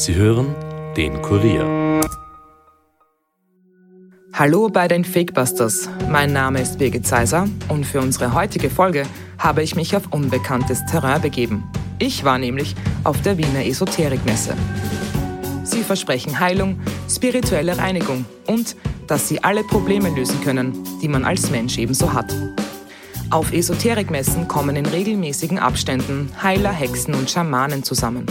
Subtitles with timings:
[0.00, 0.54] Sie hören
[0.96, 2.00] den Kurier.
[4.32, 5.90] Hallo bei den Fakebusters.
[6.08, 9.02] Mein Name ist Birgit Zeiser und für unsere heutige Folge
[9.36, 11.64] habe ich mich auf unbekanntes Terrain begeben.
[11.98, 12.74] Ich war nämlich
[13.04, 14.54] auf der Wiener Esoterikmesse.
[15.64, 18.76] Sie versprechen Heilung, spirituelle Reinigung und
[19.06, 22.34] dass sie alle Probleme lösen können, die man als Mensch ebenso hat.
[23.28, 28.24] Auf Esoterikmessen kommen in regelmäßigen Abständen Heiler, Hexen und Schamanen zusammen.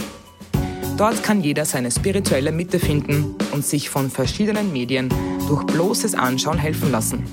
[1.00, 5.08] Dort kann jeder seine spirituelle Mitte finden und sich von verschiedenen Medien
[5.48, 7.24] durch bloßes Anschauen helfen lassen.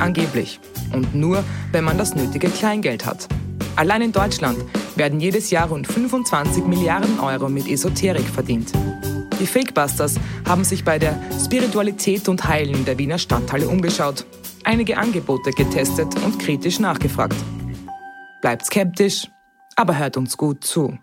[0.00, 0.58] Angeblich.
[0.92, 3.28] Und nur, wenn man das nötige Kleingeld hat.
[3.76, 4.58] Allein in Deutschland
[4.96, 8.72] werden jedes Jahr rund 25 Milliarden Euro mit Esoterik verdient.
[9.38, 10.16] Die Fakebusters
[10.48, 14.26] haben sich bei der Spiritualität und Heilen der Wiener Stadthalle umgeschaut,
[14.64, 17.36] einige Angebote getestet und kritisch nachgefragt.
[18.40, 19.28] Bleibt skeptisch,
[19.76, 20.98] aber hört uns gut zu.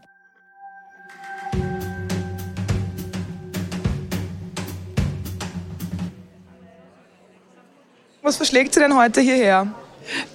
[8.29, 9.73] Was verschlägt Sie denn heute hierher?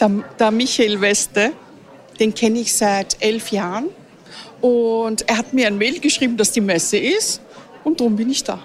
[0.00, 1.52] Der, der Michael Weste,
[2.18, 3.84] den kenne ich seit elf Jahren.
[4.60, 7.40] Und er hat mir ein Mail geschrieben, dass die Messe ist.
[7.84, 8.58] Und darum bin ich da.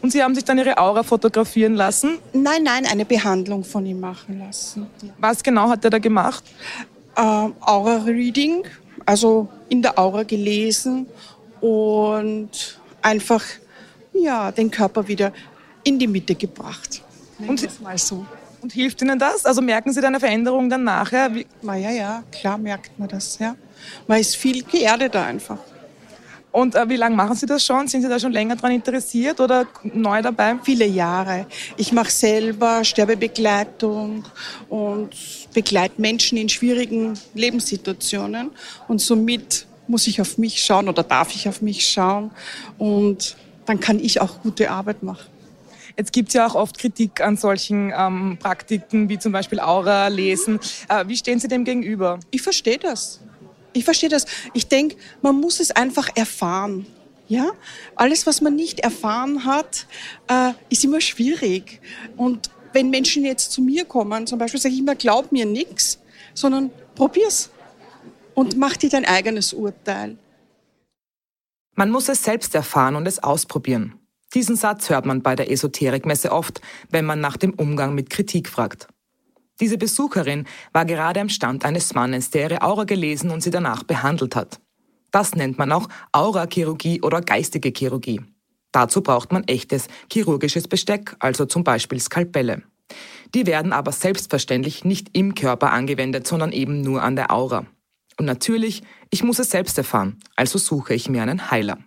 [0.00, 2.18] Und Sie haben sich dann Ihre Aura fotografieren lassen?
[2.32, 4.88] Nein, nein, eine Behandlung von ihm machen lassen.
[5.16, 6.42] Was genau hat er da gemacht?
[7.16, 8.64] Ähm, Aura-Reading,
[9.06, 11.06] also in der Aura gelesen
[11.60, 13.44] und einfach
[14.12, 15.32] ja, den Körper wieder
[15.84, 17.00] in die Mitte gebracht.
[17.46, 18.26] Und das mal so.
[18.62, 19.44] Und hilft Ihnen das?
[19.44, 21.34] Also merken Sie da eine Veränderung dann nachher?
[21.34, 23.56] Wie Na ja, ja, klar merkt man das, ja.
[24.06, 25.58] Man ist viel geerdeter einfach.
[26.52, 27.88] Und äh, wie lange machen Sie das schon?
[27.88, 30.56] Sind Sie da schon länger daran interessiert oder neu dabei?
[30.62, 31.46] Viele Jahre.
[31.76, 34.24] Ich mache selber Sterbebegleitung
[34.68, 35.10] und
[35.52, 38.50] begleite Menschen in schwierigen Lebenssituationen.
[38.86, 42.30] Und somit muss ich auf mich schauen oder darf ich auf mich schauen.
[42.78, 45.31] Und dann kann ich auch gute Arbeit machen.
[45.96, 50.08] Jetzt gibt es ja auch oft Kritik an solchen ähm, Praktiken, wie zum Beispiel Aura
[50.08, 50.58] lesen.
[50.88, 52.18] Äh, wie stehen Sie dem gegenüber?
[52.30, 53.20] Ich verstehe das.
[53.72, 54.26] Ich verstehe das.
[54.52, 56.86] Ich denke, man muss es einfach erfahren.
[57.28, 57.52] Ja?
[57.96, 59.86] Alles, was man nicht erfahren hat,
[60.28, 61.80] äh, ist immer schwierig.
[62.16, 65.98] Und wenn Menschen jetzt zu mir kommen, zum Beispiel sage ich immer, glaub mir nichts,
[66.34, 67.50] sondern probier's
[68.34, 70.16] und mach dir dein eigenes Urteil.
[71.74, 73.98] Man muss es selbst erfahren und es ausprobieren.
[74.34, 76.60] Diesen Satz hört man bei der Esoterikmesse oft,
[76.90, 78.88] wenn man nach dem Umgang mit Kritik fragt.
[79.60, 83.82] Diese Besucherin war gerade am Stand eines Mannes, der ihre Aura gelesen und sie danach
[83.82, 84.60] behandelt hat.
[85.10, 88.22] Das nennt man auch Aurachirurgie oder geistige Chirurgie.
[88.72, 92.62] Dazu braucht man echtes chirurgisches Besteck, also zum Beispiel Skalpelle.
[93.34, 97.66] Die werden aber selbstverständlich nicht im Körper angewendet, sondern eben nur an der Aura.
[98.18, 101.78] Und natürlich, ich muss es selbst erfahren, also suche ich mir einen Heiler.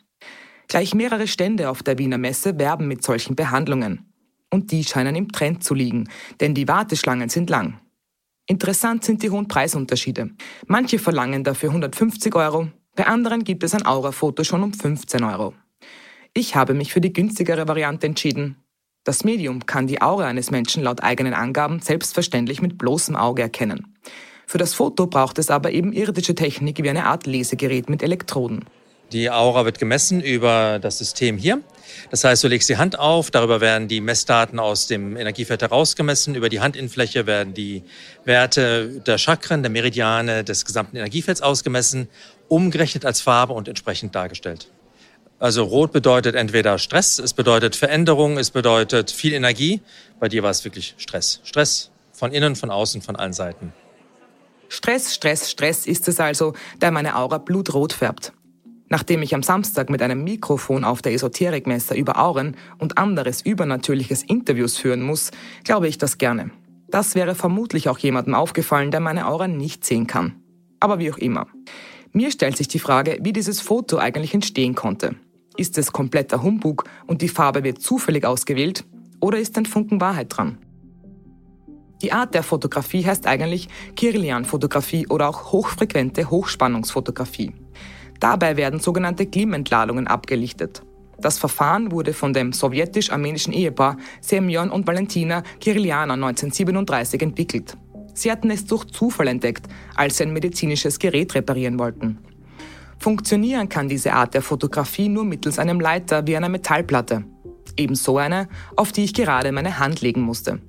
[0.68, 4.12] Gleich mehrere Stände auf der Wiener Messe werben mit solchen Behandlungen.
[4.52, 6.10] Und die scheinen im Trend zu liegen,
[6.40, 7.80] denn die Warteschlangen sind lang.
[8.48, 10.30] Interessant sind die hohen Preisunterschiede.
[10.68, 15.54] Manche verlangen dafür 150 Euro, bei anderen gibt es ein Aura-Foto schon um 15 Euro.
[16.34, 18.58] Ich habe mich für die günstigere Variante entschieden.
[19.04, 23.96] Das Medium kann die Aura eines Menschen laut eigenen Angaben selbstverständlich mit bloßem Auge erkennen.
[24.48, 28.66] Für das Foto braucht es aber eben irdische Technik wie eine Art Lesegerät mit Elektroden.
[29.16, 31.62] Die Aura wird gemessen über das System hier.
[32.12, 36.36] Das heißt, du legst die Hand auf, darüber werden die Messdaten aus dem Energiefeld herausgemessen.
[36.36, 37.84] Über die Handinnenfläche werden die
[38.26, 42.10] Werte der Chakren, der Meridiane, des gesamten Energiefelds ausgemessen,
[42.50, 44.68] umgerechnet als Farbe und entsprechend dargestellt.
[45.40, 49.80] Also rot bedeutet entweder Stress, es bedeutet Veränderung, es bedeutet viel Energie.
[50.20, 51.40] Bei dir war es wirklich Stress.
[51.46, 53.72] Stress von innen, von außen, von allen Seiten.
[54.68, 58.34] Stress, Stress, Stress ist es also, der meine Aura blutrot färbt.
[58.88, 64.24] Nachdem ich am Samstag mit einem Mikrofon auf der Esoterikmesse über Auren und anderes Übernatürliches
[64.24, 65.32] Interviews führen muss,
[65.64, 66.52] glaube ich das gerne.
[66.88, 70.36] Das wäre vermutlich auch jemandem aufgefallen, der meine Aura nicht sehen kann.
[70.80, 71.48] Aber wie auch immer.
[72.14, 75.16] Mir stellt sich die Frage, wie dieses Foto eigentlich entstehen konnte.
[75.58, 78.86] Ist es kompletter Humbug und die Farbe wird zufällig ausgewählt?
[79.20, 80.60] Oder ist ein Funken Wahrheit dran?
[82.02, 87.54] Die Art der Fotografie heißt eigentlich Kirlian-Fotografie oder auch hochfrequente Hochspannungsfotografie.
[88.20, 90.84] Dabei werden sogenannte Glimentladungen abgelichtet.
[91.20, 97.78] Das Verfahren wurde von dem sowjetisch-armenischen Ehepaar Semyon und Valentina Kiriliana 1937 entwickelt.
[98.14, 102.20] Sie hatten es durch Zufall entdeckt, als sie ein medizinisches Gerät reparieren wollten.
[102.98, 107.26] Funktionieren kann diese Art der Fotografie nur mittels einem Leiter wie einer Metallplatte.
[107.78, 110.62] Ebenso eine, auf die ich gerade meine Hand legen musste.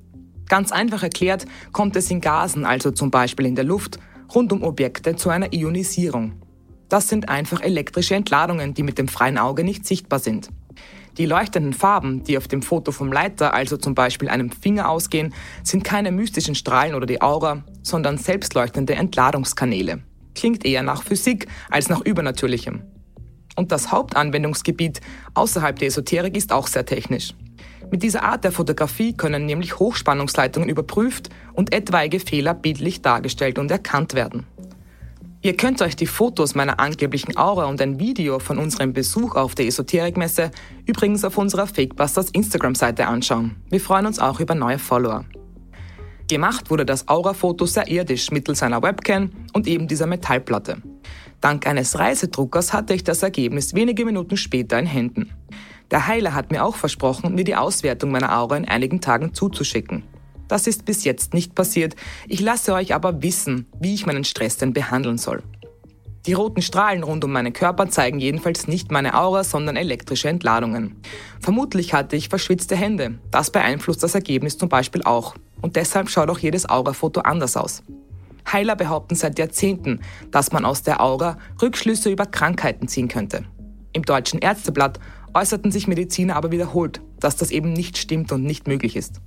[0.49, 3.99] Ganz einfach erklärt kommt es in Gasen, also zum Beispiel in der Luft,
[4.35, 6.33] rund um Objekte zu einer Ionisierung.
[6.89, 10.51] Das sind einfach elektrische Entladungen, die mit dem freien Auge nicht sichtbar sind.
[11.19, 15.33] Die leuchtenden Farben, die auf dem Foto vom Leiter, also zum Beispiel einem Finger ausgehen,
[15.63, 20.03] sind keine mystischen Strahlen oder die Aura, sondern selbstleuchtende Entladungskanäle.
[20.35, 22.83] Klingt eher nach Physik als nach Übernatürlichem.
[23.57, 25.01] Und das Hauptanwendungsgebiet
[25.33, 27.33] außerhalb der Esoterik ist auch sehr technisch.
[27.91, 33.71] Mit dieser Art der Fotografie können nämlich Hochspannungsleitungen überprüft und etwaige Fehler bildlich dargestellt und
[33.71, 34.45] erkannt werden.
[35.47, 39.55] Ihr könnt euch die Fotos meiner angeblichen Aura und ein Video von unserem Besuch auf
[39.55, 40.51] der Esoterikmesse
[40.87, 43.55] übrigens auf unserer Fakebusters Instagram-Seite anschauen.
[43.71, 45.25] Wir freuen uns auch über neue Follower.
[46.29, 50.83] Gemacht wurde das Aura-Foto sehr irdisch mittels einer Webcam und eben dieser Metallplatte.
[51.41, 55.31] Dank eines Reisedruckers hatte ich das Ergebnis wenige Minuten später in Händen.
[55.93, 60.03] Der Heiler hat mir auch versprochen, mir die Auswertung meiner Aura in einigen Tagen zuzuschicken.
[60.49, 61.97] Das ist bis jetzt nicht passiert.
[62.29, 65.43] Ich lasse euch aber wissen, wie ich meinen Stress denn behandeln soll.
[66.27, 70.97] Die roten Strahlen rund um meinen Körper zeigen jedenfalls nicht meine Aura, sondern elektrische Entladungen.
[71.41, 73.21] Vermutlich hatte ich verschwitzte Hände.
[73.31, 75.37] Das beeinflusst das Ergebnis zum Beispiel auch.
[75.63, 77.85] Und deshalb schaut auch jedes Aura-Foto anders aus.
[78.53, 80.01] Heiler behaupten seit Jahrzehnten,
[80.33, 83.45] dass man aus der Aura Rückschlüsse über Krankheiten ziehen könnte.
[83.93, 84.99] Im deutschen Ärzteblatt
[85.33, 89.21] äußerten sich Mediziner aber wiederholt, dass das eben nicht stimmt und nicht möglich ist.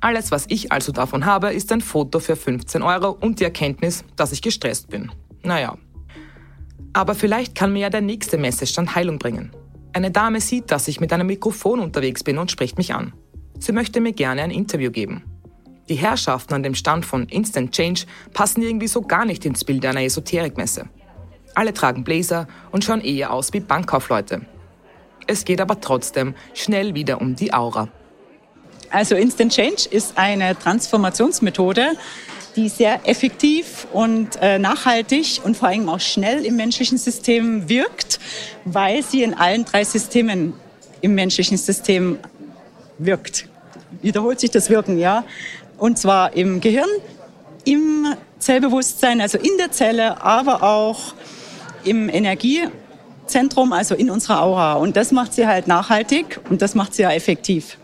[0.00, 4.04] Alles, was ich also davon habe, ist ein Foto für 15 Euro und die Erkenntnis,
[4.16, 5.10] dass ich gestresst bin.
[5.42, 5.76] Naja.
[6.92, 9.52] Aber vielleicht kann mir ja der nächste Messestand Heilung bringen.
[9.92, 13.14] Eine Dame sieht, dass ich mit einem Mikrofon unterwegs bin und spricht mich an.
[13.58, 15.24] Sie möchte mir gerne ein Interview geben.
[15.88, 19.86] Die Herrschaften an dem Stand von Instant Change passen irgendwie so gar nicht ins Bild
[19.86, 20.88] einer Esoterikmesse.
[21.54, 24.42] Alle tragen Bläser und schauen eher aus wie Bankkaufleute.
[25.26, 27.88] Es geht aber trotzdem schnell wieder um die Aura.
[28.90, 31.92] Also Instant Change ist eine Transformationsmethode,
[32.56, 38.18] die sehr effektiv und äh, nachhaltig und vor allem auch schnell im menschlichen System wirkt,
[38.64, 40.54] weil sie in allen drei Systemen
[41.02, 42.18] im menschlichen System
[42.98, 43.48] wirkt.
[44.02, 45.24] Wiederholt sich das Wirken, ja.
[45.76, 46.88] Und zwar im Gehirn,
[47.64, 51.14] im Zellbewusstsein, also in der Zelle, aber auch
[51.84, 54.74] im Energiezentrum, also in unserer Aura.
[54.74, 57.76] Und das macht sie halt nachhaltig und das macht sie ja effektiv.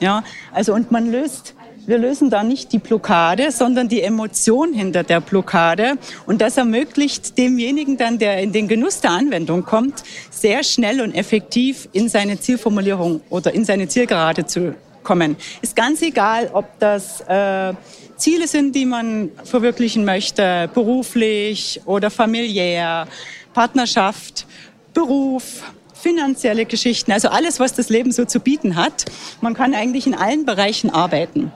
[0.00, 1.54] Ja, also und man löst
[1.86, 5.94] wir lösen da nicht die Blockade, sondern die Emotion hinter der Blockade.
[6.26, 11.14] Und das ermöglicht demjenigen dann, der in den Genuss der Anwendung kommt, sehr schnell und
[11.14, 15.36] effektiv in seine Zielformulierung oder in seine Zielgerade zu kommen.
[15.62, 17.72] Ist ganz egal, ob das äh,
[18.16, 23.08] Ziele sind, die man verwirklichen möchte, beruflich oder familiär,
[23.54, 24.46] Partnerschaft,
[24.92, 25.62] Beruf,
[26.00, 29.04] finanzielle Geschichten, also alles, was das Leben so zu bieten hat.
[29.40, 31.52] Man kann eigentlich in allen Bereichen arbeiten.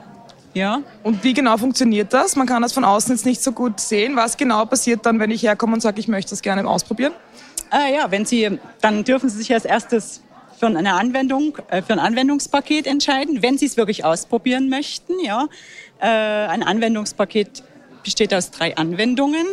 [0.53, 0.81] Ja.
[1.03, 2.37] Und wie genau funktioniert das?
[2.37, 4.15] Man kann das von außen jetzt nicht so gut sehen.
[4.15, 7.11] Was genau passiert dann, wenn ich herkomme und sage, ich möchte das gerne ausprobieren?
[7.73, 10.21] Äh, ja, wenn Sie, dann dürfen Sie sich als erstes
[10.57, 15.13] für eine Anwendung, äh, für ein Anwendungspaket entscheiden, wenn Sie es wirklich ausprobieren möchten.
[15.21, 15.47] Ja,
[15.99, 17.63] äh, ein Anwendungspaket
[18.03, 19.45] besteht aus drei Anwendungen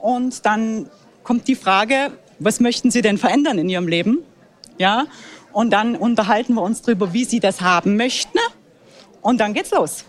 [0.00, 0.88] und dann
[1.24, 2.12] kommt die Frage,
[2.44, 4.18] was möchten Sie denn verändern in Ihrem Leben?
[4.78, 5.06] Ja,
[5.52, 8.38] und dann unterhalten wir uns darüber, wie Sie das haben möchten.
[9.20, 10.04] Und dann geht's los.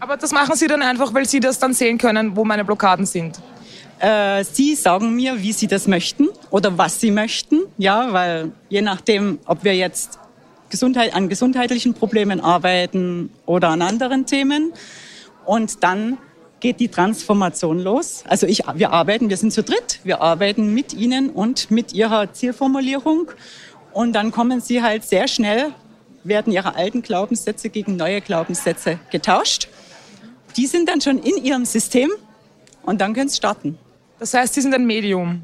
[0.00, 3.06] Aber das machen Sie dann einfach, weil Sie das dann sehen können, wo meine Blockaden
[3.06, 3.40] sind.
[3.98, 7.62] Äh, Sie sagen mir, wie Sie das möchten oder was Sie möchten.
[7.78, 10.18] Ja, weil je nachdem, ob wir jetzt
[10.70, 14.72] Gesundheit, an gesundheitlichen Problemen arbeiten oder an anderen Themen.
[15.44, 16.18] Und dann
[16.60, 18.24] geht die Transformation los.
[18.26, 22.32] Also ich, wir arbeiten, wir sind zu dritt, wir arbeiten mit Ihnen und mit Ihrer
[22.32, 23.30] Zielformulierung.
[23.92, 25.72] Und dann kommen Sie halt sehr schnell,
[26.24, 29.68] werden Ihre alten Glaubenssätze gegen neue Glaubenssätze getauscht.
[30.56, 32.10] Die sind dann schon in Ihrem System
[32.82, 33.78] und dann können Sie starten.
[34.18, 35.42] Das heißt, Sie sind ein Medium?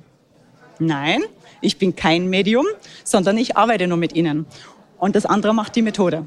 [0.79, 1.23] Nein,
[1.61, 2.67] ich bin kein Medium,
[3.05, 4.47] sondern ich arbeite nur mit Ihnen.
[4.99, 6.27] Und das andere macht die Methode.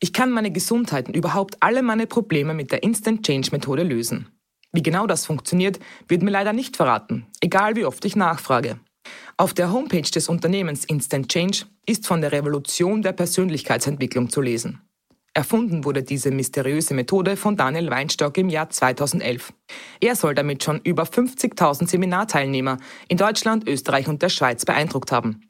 [0.00, 4.28] Ich kann meine Gesundheit und überhaupt alle meine Probleme mit der Instant Change Methode lösen.
[4.72, 8.80] Wie genau das funktioniert, wird mir leider nicht verraten, egal wie oft ich nachfrage.
[9.36, 14.80] Auf der Homepage des Unternehmens Instant Change ist von der Revolution der Persönlichkeitsentwicklung zu lesen.
[15.32, 19.52] Erfunden wurde diese mysteriöse Methode von Daniel Weinstock im Jahr 2011.
[20.00, 25.42] Er soll damit schon über 50.000 Seminarteilnehmer in Deutschland, Österreich und der Schweiz beeindruckt haben.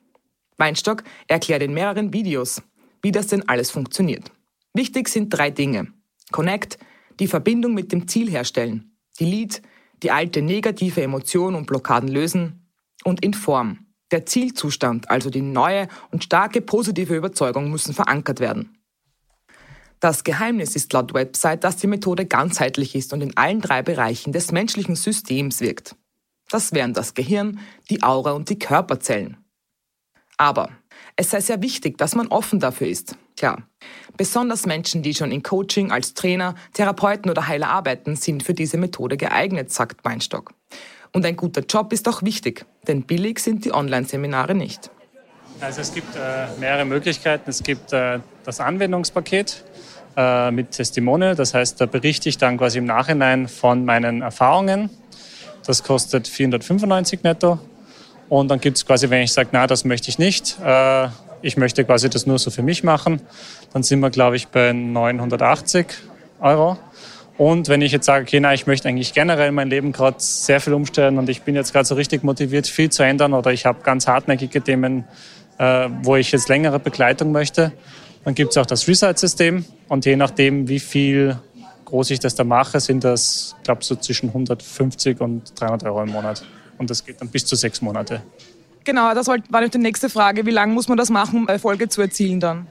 [0.57, 2.63] Weinstock erklärt in mehreren Videos,
[3.05, 4.33] wie das denn alles funktioniert.
[4.73, 5.93] Wichtig sind drei Dinge.
[6.33, 6.79] Connect,
[7.21, 8.97] die Verbindung mit dem Ziel herstellen.
[9.21, 9.63] Delete,
[10.03, 12.69] die alte negative Emotion und Blockaden lösen.
[13.05, 18.79] Und Inform, der Zielzustand, also die neue und starke positive Überzeugung müssen verankert werden.
[20.01, 24.33] Das Geheimnis ist laut Website, dass die Methode ganzheitlich ist und in allen drei Bereichen
[24.33, 25.95] des menschlichen Systems wirkt.
[26.49, 29.37] Das wären das Gehirn, die Aura und die Körperzellen.
[30.37, 30.71] Aber
[31.17, 33.17] Es sei sehr wichtig, dass man offen dafür ist.
[33.37, 33.63] Klar.
[34.17, 38.79] Besonders Menschen, die schon in Coaching als Trainer, Therapeuten oder Heiler arbeiten, sind für diese
[38.79, 40.53] Methode geeignet, sagt Weinstock.
[41.13, 44.91] Und ein guter Job ist auch wichtig, denn billig sind die Online-Seminare nicht.
[45.61, 47.49] Also es gibt äh, mehrere Möglichkeiten.
[47.49, 49.65] Es gibt äh, das Anwendungspaket
[50.17, 51.37] äh, mit Testimonial.
[51.37, 54.91] Das heißt, da berichte ich dann quasi im Nachhinein von meinen Erfahrungen.
[55.65, 57.61] Das kostet 495 netto.
[58.29, 61.09] Und dann gibt es quasi, wenn ich sage, na, das möchte ich nicht, äh,
[61.43, 63.21] ich möchte quasi das nur so für mich machen,
[63.73, 65.87] dann sind wir, glaube ich, bei 980
[66.41, 66.79] Euro.
[67.37, 70.61] Und wenn ich jetzt sage, okay, na, ich möchte eigentlich generell mein Leben gerade sehr
[70.61, 73.67] viel umstellen und ich bin jetzt gerade so richtig motiviert, viel zu ändern oder ich
[73.67, 75.05] habe ganz hartnäckige Themen,
[75.59, 77.73] äh, wo ich jetzt längere Begleitung möchte,
[78.25, 81.39] dann gibt es auch das Research-System und je nachdem, wie viel
[81.85, 86.11] groß ich das da mache, sind das, glaube so zwischen 150 und 300 Euro im
[86.11, 86.45] Monat.
[86.79, 88.23] Und das geht dann bis zu sechs Monate.
[88.85, 90.45] Genau, das war die nächste Frage.
[90.45, 92.67] Wie lange muss man das machen, um Erfolge zu erzielen dann?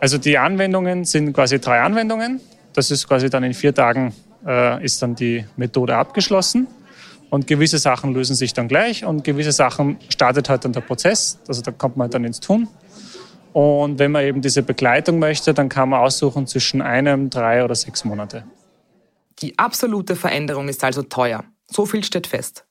[0.00, 2.40] Also die Anwendungen sind quasi drei Anwendungen.
[2.72, 4.12] Das ist quasi dann in vier Tagen
[4.46, 6.66] äh, ist dann die Methode abgeschlossen.
[7.30, 11.38] Und gewisse Sachen lösen sich dann gleich und gewisse Sachen startet halt dann der Prozess.
[11.48, 12.68] Also da kommt man dann ins Tun.
[13.52, 17.74] Und wenn man eben diese Begleitung möchte, dann kann man aussuchen zwischen einem, drei oder
[17.74, 18.44] sechs Monate.
[19.40, 21.44] Die absolute Veränderung ist also teuer.
[21.66, 22.64] So viel steht fest.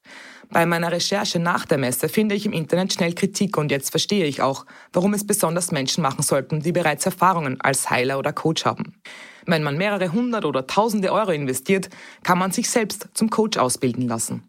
[0.54, 4.26] Bei meiner Recherche nach der Messe finde ich im Internet schnell Kritik und jetzt verstehe
[4.26, 8.64] ich auch, warum es besonders Menschen machen sollten, die bereits Erfahrungen als Heiler oder Coach
[8.64, 9.02] haben.
[9.48, 11.90] Wenn man mehrere hundert oder tausende Euro investiert,
[12.22, 14.48] kann man sich selbst zum Coach ausbilden lassen.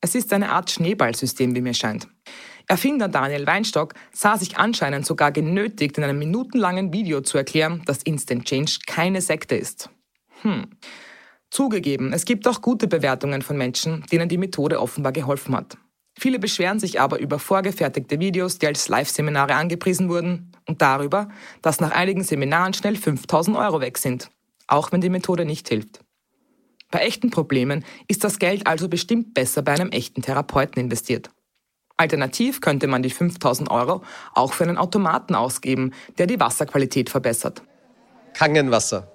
[0.00, 2.08] Es ist eine Art Schneeballsystem, wie mir scheint.
[2.66, 8.02] Erfinder Daniel Weinstock sah sich anscheinend sogar genötigt, in einem minutenlangen Video zu erklären, dass
[8.02, 9.90] Instant Change keine Sekte ist.
[10.40, 10.70] Hm.
[11.52, 15.76] Zugegeben, es gibt auch gute Bewertungen von Menschen, denen die Methode offenbar geholfen hat.
[16.18, 21.28] Viele beschweren sich aber über vorgefertigte Videos, die als Live-Seminare angepriesen wurden und darüber,
[21.60, 24.30] dass nach einigen Seminaren schnell 5000 Euro weg sind,
[24.66, 26.00] auch wenn die Methode nicht hilft.
[26.90, 31.28] Bei echten Problemen ist das Geld also bestimmt besser bei einem echten Therapeuten investiert.
[31.98, 37.62] Alternativ könnte man die 5000 Euro auch für einen Automaten ausgeben, der die Wasserqualität verbessert.
[38.32, 39.11] Kangenwasser.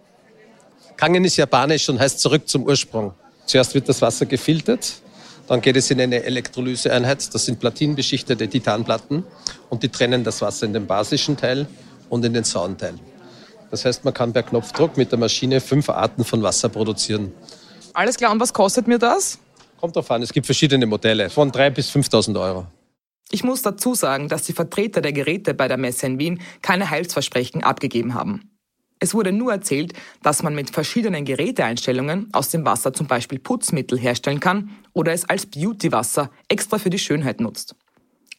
[0.98, 3.14] Kangen ist japanisch und heißt zurück zum Ursprung.
[3.46, 4.96] Zuerst wird das Wasser gefiltert,
[5.48, 7.34] dann geht es in eine Elektrolyseeinheit.
[7.34, 9.24] Das sind platinbeschichtete Titanplatten
[9.70, 11.68] und die trennen das Wasser in den basischen Teil
[12.10, 12.96] und in den sauren Teil.
[13.72, 17.32] Das heißt, man kann per Knopfdruck mit der Maschine fünf Arten von Wasser produzieren.
[17.94, 19.40] Alles klar, und was kostet mir das?
[19.80, 22.66] Kommt drauf an, es gibt verschiedene Modelle, von 3.000 bis 5.000 Euro.
[23.30, 26.90] Ich muss dazu sagen, dass die Vertreter der Geräte bei der Messe in Wien keine
[26.90, 28.57] Heilsversprechen abgegeben haben.
[29.00, 33.98] Es wurde nur erzählt, dass man mit verschiedenen Geräteeinstellungen aus dem Wasser zum Beispiel Putzmittel
[33.98, 37.76] herstellen kann oder es als Beautywasser extra für die Schönheit nutzt.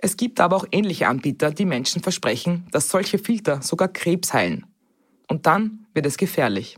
[0.00, 4.66] Es gibt aber auch ähnliche Anbieter, die Menschen versprechen, dass solche Filter sogar Krebs heilen.
[5.28, 6.76] Und dann wird es gefährlich.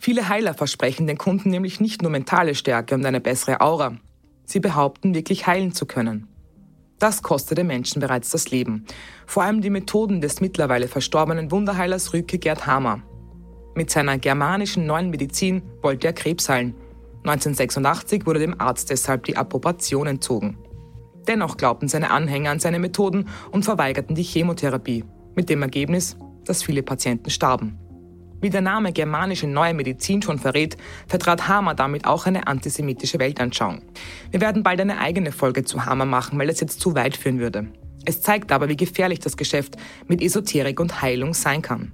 [0.00, 3.96] Viele Heiler versprechen den Kunden nämlich nicht nur mentale Stärke und eine bessere Aura.
[4.44, 6.28] Sie behaupten wirklich heilen zu können.
[6.98, 8.84] Das kostete Menschen bereits das Leben.
[9.26, 13.02] Vor allem die Methoden des mittlerweile verstorbenen Wunderheilers Rüke Gerd Hamer.
[13.74, 16.74] Mit seiner germanischen neuen Medizin wollte er Krebs heilen.
[17.24, 20.58] 1986 wurde dem Arzt deshalb die Approbation entzogen.
[21.28, 25.04] Dennoch glaubten seine Anhänger an seine Methoden und verweigerten die Chemotherapie,
[25.36, 27.78] mit dem Ergebnis, dass viele Patienten starben.
[28.40, 30.76] Wie der Name germanische neue Medizin schon verrät,
[31.08, 33.82] vertrat Hamer damit auch eine antisemitische Weltanschauung.
[34.30, 37.40] Wir werden bald eine eigene Folge zu Hamer machen, weil es jetzt zu weit führen
[37.40, 37.66] würde.
[38.04, 39.76] Es zeigt aber, wie gefährlich das Geschäft
[40.06, 41.92] mit Esoterik und Heilung sein kann.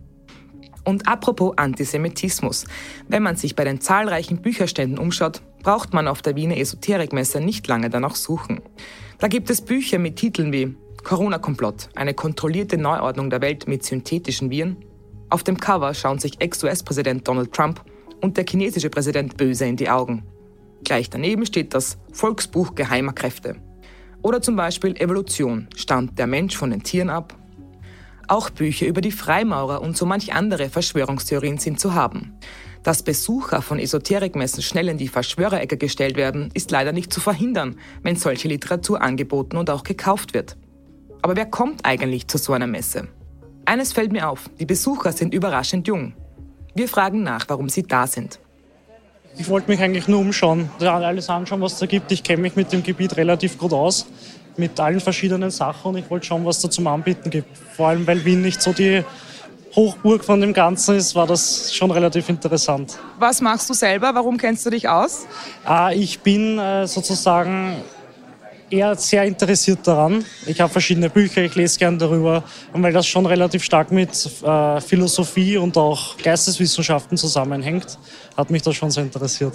[0.84, 2.66] Und apropos Antisemitismus.
[3.08, 7.66] Wenn man sich bei den zahlreichen Bücherständen umschaut, braucht man auf der Wiener Esoterikmesse nicht
[7.68, 8.60] lange danach suchen.
[9.18, 14.50] Da gibt es Bücher mit Titeln wie Corona-Komplott, eine kontrollierte Neuordnung der Welt mit synthetischen
[14.50, 14.76] Viren
[15.30, 17.84] auf dem Cover schauen sich Ex-US-Präsident Donald Trump
[18.20, 20.24] und der chinesische Präsident böse in die Augen.
[20.84, 23.56] Gleich daneben steht das Volksbuch geheimer Kräfte.
[24.22, 27.36] Oder zum Beispiel Evolution, stammt der Mensch von den Tieren ab?
[28.28, 32.32] Auch Bücher über die Freimaurer und so manch andere Verschwörungstheorien sind zu haben.
[32.82, 37.76] Dass Besucher von Esoterikmessen schnell in die Verschwörerecke gestellt werden, ist leider nicht zu verhindern,
[38.02, 40.56] wenn solche Literatur angeboten und auch gekauft wird.
[41.22, 43.08] Aber wer kommt eigentlich zu so einer Messe?
[43.66, 46.12] Eines fällt mir auf, die Besucher sind überraschend jung.
[46.74, 48.38] Wir fragen nach, warum sie da sind.
[49.36, 52.12] Ich wollte mich eigentlich nur umschauen, alles anschauen, was es da gibt.
[52.12, 54.06] Ich kenne mich mit dem Gebiet relativ gut aus,
[54.56, 57.56] mit allen verschiedenen Sachen und ich wollte schauen, was es da zum Anbieten gibt.
[57.56, 59.02] Vor allem, weil Wien nicht so die
[59.74, 62.96] Hochburg von dem Ganzen ist, war das schon relativ interessant.
[63.18, 64.14] Was machst du selber?
[64.14, 65.26] Warum kennst du dich aus?
[65.64, 67.76] Ah, ich bin äh, sozusagen
[68.74, 70.24] eher sehr interessiert daran.
[70.46, 72.42] Ich habe verschiedene Bücher, ich lese gern darüber.
[72.72, 74.10] Und weil das schon relativ stark mit
[74.42, 77.98] äh, Philosophie und auch Geisteswissenschaften zusammenhängt,
[78.36, 79.54] hat mich das schon sehr interessiert.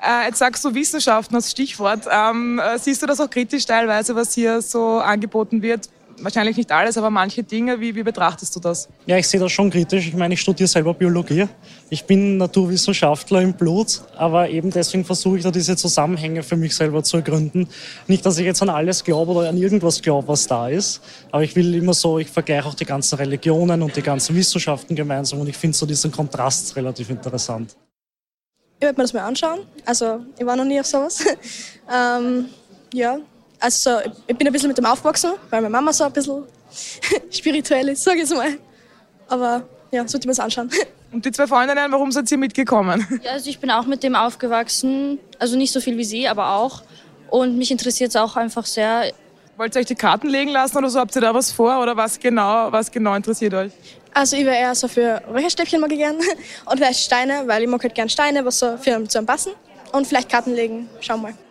[0.00, 2.06] Äh, jetzt sagst du Wissenschaften als Stichwort.
[2.10, 5.88] Ähm, äh, siehst du das auch kritisch teilweise, was hier so angeboten wird?
[6.20, 7.80] Wahrscheinlich nicht alles, aber manche Dinge.
[7.80, 8.88] Wie, wie betrachtest du das?
[9.06, 10.08] Ja, ich sehe das schon kritisch.
[10.08, 11.46] Ich meine, ich studiere selber Biologie.
[11.90, 16.74] Ich bin Naturwissenschaftler im Blut, aber eben deswegen versuche ich da diese Zusammenhänge für mich
[16.74, 17.68] selber zu ergründen.
[18.06, 21.42] Nicht, dass ich jetzt an alles glaube oder an irgendwas glaube, was da ist, aber
[21.42, 25.40] ich will immer so, ich vergleiche auch die ganzen Religionen und die ganzen Wissenschaften gemeinsam
[25.40, 27.76] und ich finde so diesen Kontrast relativ interessant.
[28.76, 29.60] Ich werde mir das mal anschauen.
[29.84, 31.24] Also, ich war noch nie auf sowas.
[31.92, 32.44] ähm,
[32.92, 33.18] ja,
[33.60, 36.44] also ich bin ein bisschen mit dem aufgewachsen, weil meine Mama so ein bisschen
[37.30, 38.58] spirituell ist, sage ich mal.
[39.28, 40.70] Aber ja, sollte mir das anschauen.
[41.12, 43.06] Und die zwei Freundinnen, warum seid ihr mitgekommen?
[43.22, 45.18] Ja, also ich bin auch mit dem aufgewachsen.
[45.38, 46.82] Also nicht so viel wie sie, aber auch.
[47.30, 49.12] Und mich interessiert es auch einfach sehr.
[49.56, 51.00] Wollt ihr euch die Karten legen lassen oder so?
[51.00, 53.72] Habt ihr da was vor oder was genau, was genau interessiert euch?
[54.12, 56.16] Also ich wäre eher so für Räucherstäbchen mag ich gern
[56.66, 59.52] und vielleicht Steine, weil ich mag halt gern Steine, was so für zu einem passen.
[59.92, 61.47] Und vielleicht Karten legen, schauen wir mal.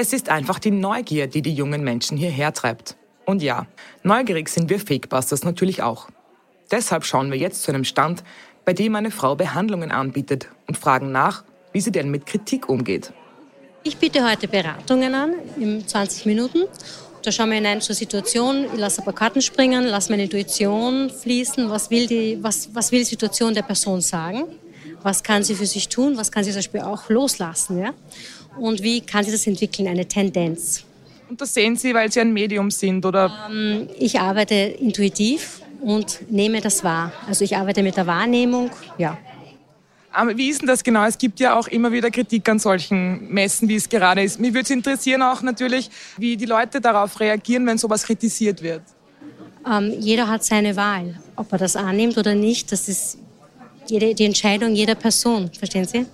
[0.00, 2.94] Es ist einfach die Neugier, die die jungen Menschen hierher treibt.
[3.24, 3.66] Und ja,
[4.04, 6.06] neugierig sind wir Fakebusters natürlich auch.
[6.70, 8.22] Deshalb schauen wir jetzt zu einem Stand,
[8.64, 13.12] bei dem eine Frau Behandlungen anbietet und fragen nach, wie sie denn mit Kritik umgeht.
[13.82, 16.60] Ich biete heute Beratungen an, in 20 Minuten.
[17.24, 21.10] Da schauen wir hinein zur Situation, ich lasse ein paar Karten springen, lasse meine Intuition
[21.10, 24.44] fließen, was will die, was, was will die Situation der Person sagen,
[25.02, 27.80] was kann sie für sich tun, was kann sie zum Beispiel auch loslassen.
[27.80, 27.94] Ja?
[28.58, 30.84] Und wie kann sich das entwickeln, eine Tendenz.
[31.28, 33.48] Und das sehen Sie, weil Sie ein Medium sind, oder?
[33.50, 37.12] Ähm, ich arbeite intuitiv und nehme das wahr.
[37.26, 39.18] Also ich arbeite mit der Wahrnehmung, ja.
[40.10, 41.04] Aber wie ist denn das genau?
[41.04, 44.40] Es gibt ja auch immer wieder Kritik an solchen Messen, wie es gerade ist.
[44.40, 48.82] Mich würde es interessieren auch natürlich, wie die Leute darauf reagieren, wenn sowas kritisiert wird.
[49.70, 51.20] Ähm, jeder hat seine Wahl.
[51.36, 53.18] Ob er das annimmt oder nicht, das ist
[53.86, 55.50] jede, die Entscheidung jeder Person.
[55.52, 56.06] Verstehen Sie?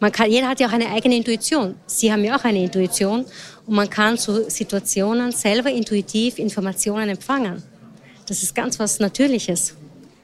[0.00, 1.76] Man kann, jeder hat ja auch eine eigene Intuition.
[1.86, 3.26] Sie haben ja auch eine Intuition
[3.66, 7.62] und man kann zu Situationen selber intuitiv Informationen empfangen.
[8.26, 9.76] Das ist ganz was Natürliches.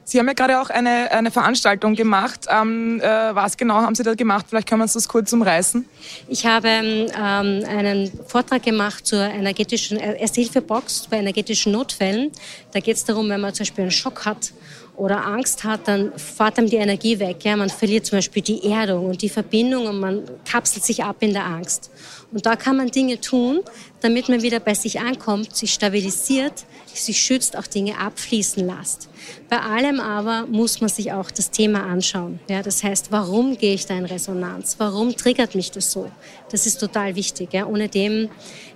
[0.03, 2.45] Sie haben ja gerade auch eine, eine Veranstaltung gemacht.
[2.49, 4.45] Ähm, äh, was genau haben Sie da gemacht?
[4.47, 5.83] Vielleicht können wir uns das kurz umreißen.
[6.29, 12.31] Ich habe ähm, einen Vortrag gemacht zur energetischen Ersthilfebox bei energetischen Notfällen.
[12.71, 14.53] Da geht es darum, wenn man zum Beispiel einen Schock hat
[14.97, 17.45] oder Angst hat, dann fährt einem die Energie weg.
[17.45, 17.55] Ja?
[17.55, 21.33] Man verliert zum Beispiel die Erdung und die Verbindung und man kapselt sich ab in
[21.33, 21.91] der Angst.
[22.33, 23.61] Und da kann man Dinge tun,
[24.01, 29.07] damit man wieder bei sich ankommt, sich stabilisiert, sich schützt, auch Dinge abfließen lässt.
[29.49, 32.39] Bei allem aber muss man sich auch das Thema anschauen.
[32.49, 32.63] Ja?
[32.63, 34.75] Das heißt, warum gehe ich da in Resonanz?
[34.79, 36.09] Warum triggert mich das so?
[36.49, 37.53] Das ist total wichtig.
[37.53, 37.67] Ja?
[37.67, 38.29] Ohne dem,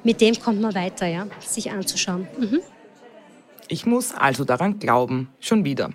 [0.04, 1.26] mit dem kommt man weiter, ja?
[1.40, 2.28] sich anzuschauen.
[2.40, 2.60] Mhm.
[3.68, 5.92] Ich muss also daran glauben, schon wieder.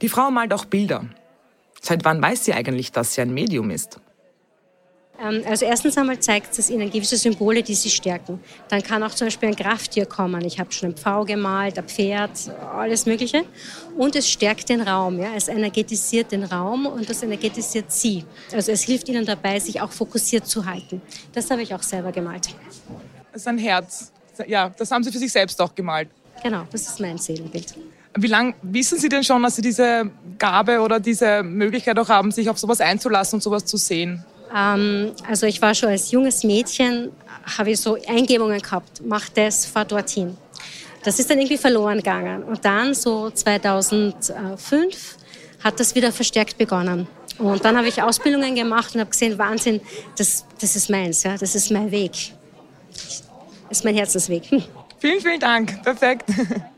[0.00, 1.04] Die Frau malt auch Bilder.
[1.80, 4.00] Seit wann weiß sie eigentlich, dass sie ein Medium ist?
[5.22, 8.40] Ähm, also erstens einmal zeigt es ihnen gewisse Symbole, die sie stärken.
[8.68, 10.44] Dann kann auch zum Beispiel ein Krafttier kommen.
[10.44, 12.30] Ich habe schon ein Pfau gemalt, ein Pferd,
[12.74, 13.44] alles Mögliche.
[13.96, 15.18] Und es stärkt den Raum.
[15.18, 15.34] Ja?
[15.36, 18.24] Es energetisiert den Raum und das energetisiert sie.
[18.52, 21.00] Also es hilft ihnen dabei, sich auch fokussiert zu halten.
[21.32, 22.48] Das habe ich auch selber gemalt.
[23.32, 24.12] Das ist ein Herz.
[24.46, 26.08] Ja, das haben Sie für sich selbst auch gemalt.
[26.42, 27.74] Genau, das ist mein Seelenbild.
[28.14, 32.30] Wie lange wissen Sie denn schon, dass Sie diese Gabe oder diese Möglichkeit auch haben,
[32.30, 34.24] sich auf sowas einzulassen und sowas zu sehen?
[34.54, 37.10] Ähm, also ich war schon als junges Mädchen,
[37.56, 40.36] habe ich so Eingebungen gehabt, mach das, fahr dorthin.
[41.04, 42.44] Das ist dann irgendwie verloren gegangen.
[42.44, 45.16] Und dann so 2005
[45.64, 47.06] hat das wieder verstärkt begonnen.
[47.38, 49.80] Und dann habe ich Ausbildungen gemacht und habe gesehen, Wahnsinn,
[50.16, 52.12] das, das ist meins, ja, das ist mein Weg.
[52.92, 54.44] Das ist mein Herzensweg.
[54.98, 55.82] Vielen, vielen Dank.
[55.82, 56.30] Perfekt.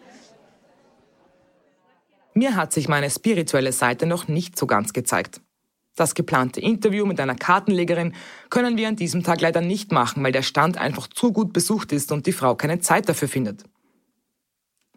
[2.35, 5.41] Mir hat sich meine spirituelle Seite noch nicht so ganz gezeigt.
[5.95, 8.15] Das geplante Interview mit einer Kartenlegerin
[8.51, 11.93] können wir an diesem Tag leider nicht machen, weil der Stand einfach zu gut besucht
[11.93, 13.63] ist und die Frau keine Zeit dafür findet.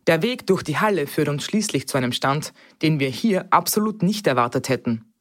[0.07, 4.01] Der Weg durch die Halle führt uns schließlich zu einem Stand, den wir hier absolut
[4.01, 5.13] nicht erwartet hätten,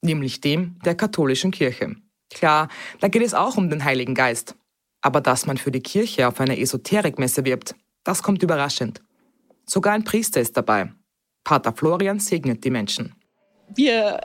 [0.00, 1.96] nämlich dem der katholischen Kirche.
[2.30, 2.68] Klar,
[3.00, 4.56] da geht es auch um den Heiligen Geist.
[5.02, 9.02] Aber dass man für die Kirche auf einer Esoterikmesse wirbt, das kommt überraschend.
[9.66, 10.92] Sogar ein Priester ist dabei,
[11.44, 13.14] Pater Florian segnet die Menschen.
[13.74, 14.20] Wir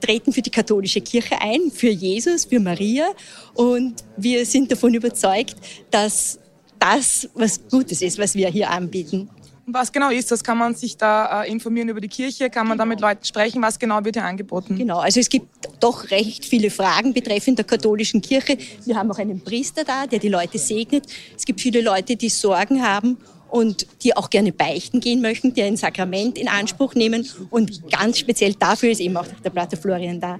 [0.00, 3.08] treten für die katholische Kirche ein, für Jesus, für Maria
[3.54, 5.56] und wir sind davon überzeugt,
[5.90, 6.38] dass
[6.78, 9.30] das was Gutes ist, was wir hier anbieten.
[9.72, 10.42] Was genau ist das?
[10.42, 12.50] Kann man sich da äh, informieren über die Kirche?
[12.50, 13.62] Kann man da mit Leuten sprechen?
[13.62, 14.76] Was genau wird hier angeboten?
[14.76, 18.58] Genau, also es gibt doch recht viele Fragen betreffend der katholischen Kirche.
[18.84, 21.06] Wir haben auch einen Priester da, der die Leute segnet.
[21.36, 23.18] Es gibt viele Leute, die Sorgen haben
[23.50, 27.28] und die auch gerne beichten gehen möchten, die ein Sakrament in Anspruch nehmen.
[27.50, 30.38] Und ganz speziell dafür ist eben auch der Pater Florian da.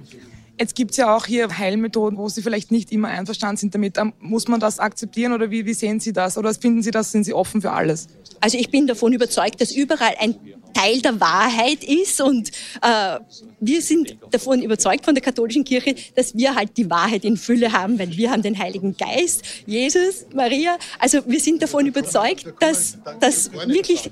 [0.59, 3.97] Jetzt gibt es ja auch hier Heilmethoden, wo Sie vielleicht nicht immer einverstanden sind damit.
[3.97, 6.37] Ähm, muss man das akzeptieren oder wie, wie sehen Sie das?
[6.37, 8.07] Oder finden Sie das, sind Sie offen für alles?
[8.41, 10.35] Also ich bin davon überzeugt, dass überall ein
[10.73, 12.49] Teil der Wahrheit ist und
[12.81, 13.19] äh,
[13.59, 17.71] wir sind davon überzeugt von der katholischen Kirche, dass wir halt die Wahrheit in Fülle
[17.71, 20.77] haben, weil wir haben den Heiligen Geist, Jesus, Maria.
[20.99, 24.11] Also wir sind davon überzeugt, dass das wirklich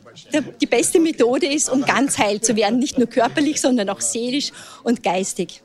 [0.62, 4.52] die beste Methode ist, um ganz heil zu werden, nicht nur körperlich, sondern auch seelisch
[4.84, 5.62] und geistig.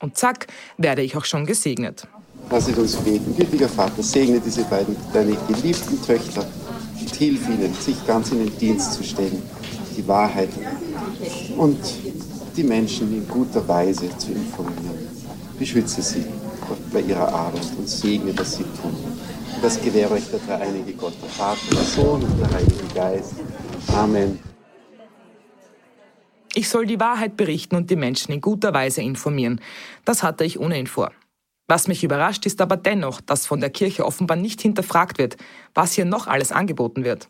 [0.00, 0.46] Und zack,
[0.78, 2.06] werde ich auch schon gesegnet.
[2.50, 3.36] Lass uns beten.
[3.36, 6.44] Gütiger Vater, segne diese beiden, deine geliebten Töchter
[7.00, 9.40] und hilf ihnen, sich ganz in den Dienst zu stellen,
[10.00, 10.48] die Wahrheit
[11.56, 11.78] und
[12.56, 15.08] die Menschen in guter Weise zu informieren.
[15.58, 16.24] Beschütze sie
[16.92, 18.94] bei ihrer Arbeit und segne, was sie tun.
[19.54, 23.34] Und das gewähre euch der dreieinige Gott, der Vater, der Sohn und der Heilige Geist.
[23.94, 24.38] Amen.
[26.54, 29.60] Ich soll die Wahrheit berichten und die Menschen in guter Weise informieren.
[30.04, 31.12] Das hatte ich ohnehin vor.
[31.68, 35.36] Was mich überrascht, ist aber dennoch, dass von der Kirche offenbar nicht hinterfragt wird,
[35.74, 37.28] was hier noch alles angeboten wird.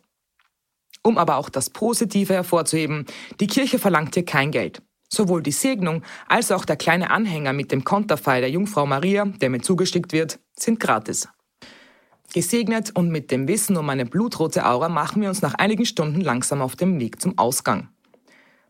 [1.03, 3.07] Um aber auch das Positive hervorzuheben,
[3.41, 4.83] die Kirche verlangt hier kein Geld.
[5.13, 9.51] Sowohl die Segnung als auch der kleine Anhänger mit dem Konterfei der Jungfrau Maria, der
[9.51, 11.29] mir zugestickt wird, sind gratis.
[12.33, 16.21] Gesegnet und mit dem Wissen um meine blutrote Aura machen wir uns nach einigen Stunden
[16.21, 17.89] langsam auf dem Weg zum Ausgang.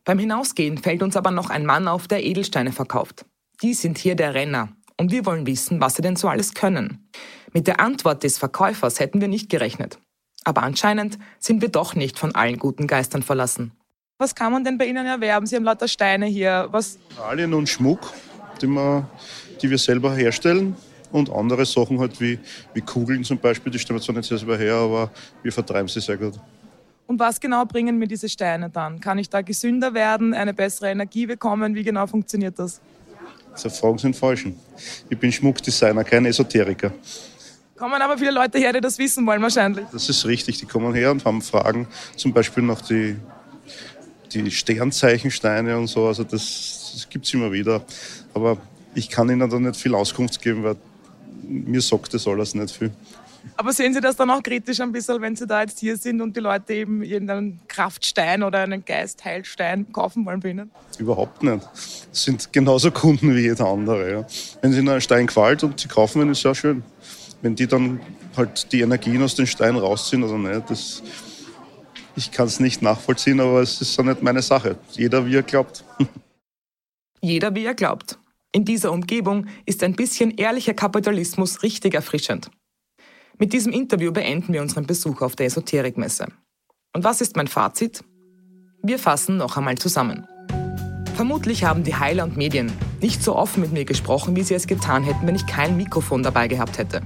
[0.04, 3.26] Beim Hinausgehen fällt uns aber noch ein Mann auf, der Edelsteine verkauft.
[3.62, 7.10] Die sind hier der Renner und wir wollen wissen, was sie denn so alles können.
[7.52, 9.98] Mit der Antwort des Verkäufers hätten wir nicht gerechnet.
[10.44, 13.72] Aber anscheinend sind wir doch nicht von allen guten Geistern verlassen.
[14.18, 15.46] Was kann man denn bei Ihnen erwerben?
[15.46, 16.68] Sie haben lauter Steine hier.
[16.70, 16.98] Was?
[17.28, 18.12] Alien und Schmuck,
[18.60, 19.08] die, wir,
[19.62, 20.76] die wir selber herstellen.
[21.12, 22.38] Und andere Sachen halt wie,
[22.74, 25.10] wie Kugeln zum Beispiel, die stellen wir zwar nicht selber her, aber
[25.42, 26.34] wir vertreiben sie sehr gut.
[27.06, 29.00] Und was genau bringen mir diese Steine dann?
[29.00, 31.74] Kann ich da gesünder werden, eine bessere Energie bekommen?
[31.74, 32.80] Wie genau funktioniert das?
[33.56, 34.46] Diese Fragen sind falsch.
[35.08, 36.92] Ich bin Schmuckdesigner, kein Esoteriker.
[37.80, 39.86] Kommen aber viele Leute her, die das wissen wollen wahrscheinlich.
[39.90, 43.16] Das ist richtig, die kommen her und haben Fragen, zum Beispiel nach die,
[44.34, 46.06] die Sternzeichensteine und so.
[46.06, 47.82] Also das, das gibt es immer wieder.
[48.34, 48.58] Aber
[48.94, 50.76] ich kann Ihnen da nicht viel Auskunft geben, weil
[51.42, 52.90] mir sagt das alles nicht viel.
[53.56, 56.20] Aber sehen Sie das dann auch kritisch ein bisschen, wenn Sie da jetzt hier sind
[56.20, 60.70] und die Leute eben irgendeinen Kraftstein oder einen Geistheilstein kaufen wollen bei Ihnen?
[60.98, 61.66] Überhaupt nicht.
[62.10, 64.10] Das sind genauso Kunden wie jeder andere.
[64.10, 64.26] Ja.
[64.60, 66.82] Wenn Sie einen Stein gefällt und Sie kaufen ihn, ist ja schön.
[67.42, 68.00] Wenn die dann
[68.36, 71.02] halt die Energien aus den Steinen rausziehen oder nicht, das,
[72.16, 74.76] ich kann es nicht nachvollziehen, aber es ist ja nicht meine Sache.
[74.92, 75.84] Jeder wie er glaubt.
[77.22, 78.18] Jeder wie er glaubt.
[78.52, 82.50] In dieser Umgebung ist ein bisschen ehrlicher Kapitalismus richtig erfrischend.
[83.38, 86.26] Mit diesem Interview beenden wir unseren Besuch auf der Esoterikmesse.
[86.92, 88.02] Und was ist mein Fazit?
[88.82, 90.26] Wir fassen noch einmal zusammen.
[91.14, 94.66] Vermutlich haben die Heiler und Medien nicht so offen mit mir gesprochen, wie sie es
[94.66, 97.02] getan hätten, wenn ich kein Mikrofon dabei gehabt hätte.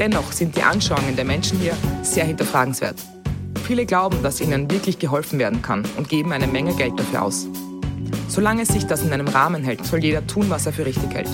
[0.00, 2.96] Dennoch sind die Anschauungen der Menschen hier sehr hinterfragenswert.
[3.66, 7.46] Viele glauben, dass ihnen wirklich geholfen werden kann und geben eine Menge Geld dafür aus.
[8.26, 11.28] Solange sich das in einem Rahmen hält, soll jeder tun, was er für richtig hält.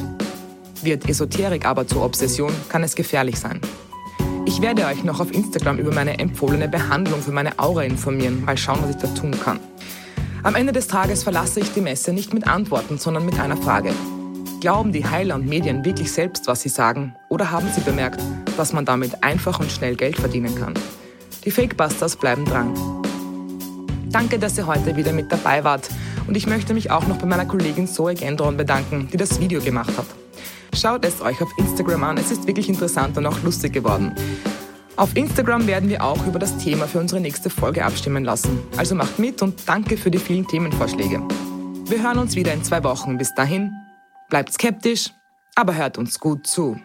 [0.82, 3.60] Wird Esoterik aber zur Obsession, kann es gefährlich sein.
[4.46, 8.44] Ich werde euch noch auf Instagram über meine empfohlene Behandlung für meine Aura informieren.
[8.44, 9.60] Mal schauen, was ich da tun kann.
[10.42, 13.92] Am Ende des Tages verlasse ich die Messe nicht mit Antworten, sondern mit einer Frage.
[14.60, 17.14] Glauben die Heiler und Medien wirklich selbst, was sie sagen?
[17.28, 18.20] Oder haben sie bemerkt,
[18.56, 20.74] dass man damit einfach und schnell Geld verdienen kann?
[21.44, 22.74] Die Fakebusters bleiben dran.
[24.10, 25.88] Danke, dass ihr heute wieder mit dabei wart.
[26.26, 29.60] Und ich möchte mich auch noch bei meiner Kollegin Zoe Gendron bedanken, die das Video
[29.60, 30.06] gemacht hat.
[30.74, 34.14] Schaut es euch auf Instagram an, es ist wirklich interessant und auch lustig geworden.
[34.96, 38.58] Auf Instagram werden wir auch über das Thema für unsere nächste Folge abstimmen lassen.
[38.78, 41.22] Also macht mit und danke für die vielen Themenvorschläge.
[41.86, 43.18] Wir hören uns wieder in zwei Wochen.
[43.18, 43.70] Bis dahin,
[44.28, 45.10] bleibt skeptisch,
[45.54, 46.78] aber hört uns gut zu.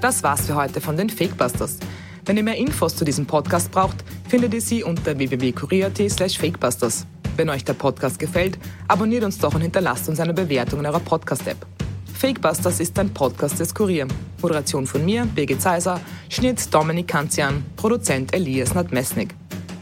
[0.00, 1.78] Das war's für heute von den Fakebusters.
[2.26, 7.06] Wenn ihr mehr Infos zu diesem Podcast braucht, findet ihr sie unter www.kurier.at slash fakebusters.
[7.36, 8.58] Wenn euch der Podcast gefällt,
[8.88, 11.66] abonniert uns doch und hinterlasst uns eine Bewertung in eurer Podcast-App.
[12.14, 14.06] Fakebusters ist ein Podcast des Kurier.
[14.40, 19.34] Moderation von mir, Birgit Zeiser, Schnitt Dominik Kanzian, Produzent Elias Nadmesnik.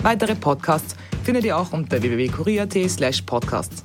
[0.02, 3.82] Weitere Podcasts findet ihr auch unter www.kurier.at slash podcasts.